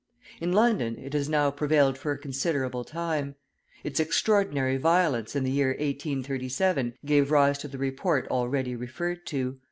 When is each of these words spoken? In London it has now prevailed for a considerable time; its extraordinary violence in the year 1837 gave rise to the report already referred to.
In 0.39 0.51
London 0.51 0.97
it 0.97 1.13
has 1.13 1.29
now 1.29 1.51
prevailed 1.51 1.95
for 1.95 2.11
a 2.11 2.17
considerable 2.17 2.83
time; 2.83 3.35
its 3.83 3.99
extraordinary 3.99 4.77
violence 4.77 5.35
in 5.35 5.43
the 5.43 5.51
year 5.51 5.73
1837 5.73 6.95
gave 7.05 7.29
rise 7.29 7.59
to 7.59 7.67
the 7.67 7.77
report 7.77 8.27
already 8.31 8.75
referred 8.75 9.27
to. 9.27 9.59